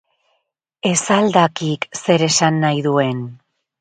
[0.91, 3.21] Ez al dakik zer esan nahi duen?